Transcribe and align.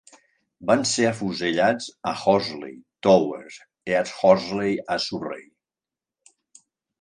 Van 0.69 0.79
ser 0.91 1.03
afusellats 1.09 1.89
a 2.11 2.13
Horsley 2.21 2.73
Towers, 3.09 3.59
East 3.99 4.15
Horsley 4.23 4.75
a 4.97 4.99
Surrey. 5.05 5.47